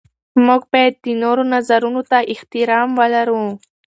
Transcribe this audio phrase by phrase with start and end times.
[0.45, 3.43] موږ باید د نورو نظرونو ته احترام ولرو.